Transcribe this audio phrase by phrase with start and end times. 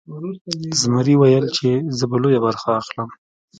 [0.81, 3.09] زمري ویل چې زه به لویه برخه اخلم.